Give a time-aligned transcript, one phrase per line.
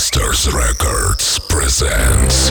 [0.00, 2.50] Masters Records presents